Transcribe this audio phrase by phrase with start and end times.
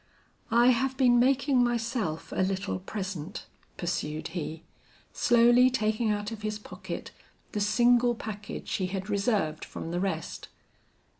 [0.49, 3.45] "I have been making myself a little present,"
[3.77, 4.63] pursued he,
[5.13, 7.11] slowly taking out of his pocket
[7.51, 10.47] the single package he had reserved from the rest.